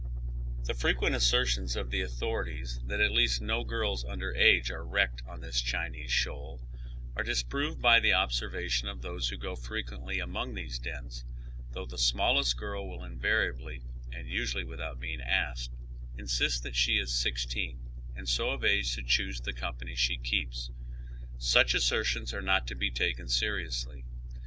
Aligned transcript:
The 0.63 0.73
frequent 0.73 1.13
assertions 1.13 1.75
of 1.75 1.91
the 1.91 2.01
authorities 2.01 2.79
that 2.87 2.99
at 2.99 3.11
least 3.11 3.39
no 3.39 3.63
girls 3.63 4.03
under 4.03 4.33
age 4.33 4.71
are 4.71 4.83
wrecked 4.83 5.21
on 5.27 5.41
this 5.41 5.61
Chinese 5.61 6.09
shoal, 6.11 6.59
are 7.15 7.21
disproved 7.21 7.79
by 7.79 7.99
the 7.99 8.11
observation 8.13 8.87
of 8.87 9.03
those 9.03 9.29
who 9.29 9.37
go 9.37 9.55
frequently 9.55 10.17
among 10.17 10.55
these 10.55 10.79
dens, 10.79 11.23
though 11.69 11.85
the 11.85 11.99
smallest 11.99 12.57
girl 12.57 12.89
will 12.89 13.03
invariably, 13.03 13.83
and 14.11 14.27
usually 14.27 14.63
without 14.63 14.99
being 14.99 15.21
asked, 15.21 15.69
insist 16.17 16.63
that 16.63 16.75
she 16.75 16.93
is 16.97 17.13
sixteen, 17.13 17.79
and 18.15 18.27
so 18.27 18.49
of 18.49 18.63
age 18.65 18.95
to 18.95 19.03
choose 19.03 19.39
the 19.41 19.53
company 19.53 19.93
she 19.93 20.17
keeps. 20.17 20.71
Such 21.37 21.75
as 21.75 21.85
sertions 21.85 22.33
are 22.33 22.41
not 22.41 22.65
to 22.65 22.73
be 22.73 22.89
taken 22.89 23.27
seriously. 23.27 24.03